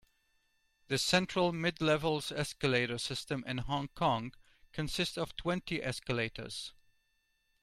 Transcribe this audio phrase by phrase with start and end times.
[0.87, 4.33] The Central-Midlevels escalator system in Hong Kong
[4.73, 6.73] consists of twenty escalators.